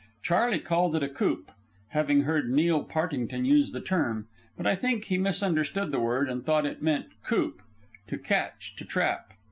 Charley 0.23 0.57
called 0.57 0.95
it 0.95 1.03
a 1.03 1.07
"coop," 1.07 1.51
having 1.89 2.21
heard 2.21 2.49
Neil 2.51 2.83
Partington 2.83 3.45
use 3.45 3.71
the 3.71 3.79
term; 3.81 4.27
but 4.57 4.65
I 4.65 4.73
think 4.75 5.03
he 5.05 5.17
misunderstood 5.19 5.91
the 5.91 5.99
word, 5.99 6.27
and 6.27 6.43
thought 6.43 6.65
it 6.65 6.81
meant 6.81 7.09
"coop," 7.23 7.61
to 8.07 8.17
catch, 8.17 8.75
to 8.77 8.83
trap. 8.83 9.33